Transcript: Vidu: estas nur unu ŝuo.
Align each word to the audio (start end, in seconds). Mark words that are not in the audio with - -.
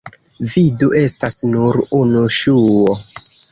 Vidu: 0.53 0.89
estas 1.01 1.37
nur 1.53 1.79
unu 2.01 2.25
ŝuo. 2.39 2.99